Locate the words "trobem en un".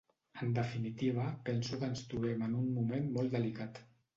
2.15-2.73